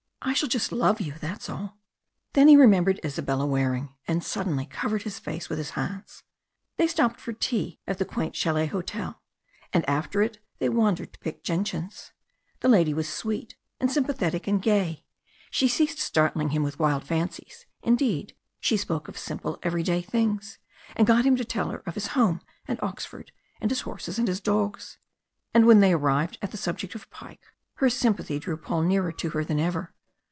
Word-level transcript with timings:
"I 0.23 0.33
shall 0.35 0.47
just 0.49 0.71
love 0.71 1.01
you 1.01 1.15
that's 1.19 1.49
all!" 1.49 1.79
Then 2.33 2.47
he 2.47 2.55
remembered 2.55 2.99
Isabella 3.03 3.47
Waring, 3.47 3.95
and 4.07 4.23
suddenly 4.23 4.67
covered 4.67 5.01
his 5.01 5.17
face 5.17 5.49
with 5.49 5.57
his 5.57 5.71
hands. 5.71 6.21
They 6.77 6.85
stopped 6.85 7.19
for 7.19 7.33
tea 7.33 7.79
at 7.87 7.97
the 7.97 8.05
quaint 8.05 8.35
châlet 8.35 8.69
hotel, 8.69 9.23
and 9.73 9.83
after 9.89 10.21
it 10.21 10.37
they 10.59 10.69
wandered 10.69 11.11
to 11.13 11.19
pick 11.21 11.41
gentians. 11.43 12.11
The 12.59 12.69
lady 12.69 12.93
was 12.93 13.09
sweet 13.09 13.55
and 13.79 13.91
sympathetic 13.91 14.45
and 14.45 14.61
gay; 14.61 15.05
she 15.49 15.67
ceased 15.67 15.97
startling 15.97 16.49
him 16.49 16.61
with 16.61 16.77
wild 16.77 17.03
fancies; 17.03 17.65
indeed, 17.81 18.35
she 18.59 18.77
spoke 18.77 19.07
of 19.07 19.17
simple 19.17 19.57
everyday 19.63 20.03
things, 20.03 20.59
and 20.95 21.07
got 21.07 21.25
him 21.25 21.35
to 21.37 21.43
tell 21.45 21.71
her 21.71 21.81
of 21.87 21.95
his 21.95 22.09
home 22.13 22.41
and 22.67 22.77
Oxford, 22.83 23.31
and 23.59 23.71
his 23.71 23.81
horses 23.81 24.19
and 24.19 24.27
his 24.27 24.39
dogs. 24.39 24.99
And 25.51 25.65
when 25.65 25.79
they 25.79 25.93
arrived 25.93 26.37
at 26.43 26.51
the 26.51 26.57
subject 26.57 26.93
of 26.93 27.09
Pike, 27.09 27.47
her 27.77 27.89
sympathy 27.89 28.37
drew 28.37 28.55
Paul 28.55 28.83
nearer 28.83 29.11
to 29.13 29.31
her 29.31 29.43
than 29.43 29.59
ever. 29.59 29.95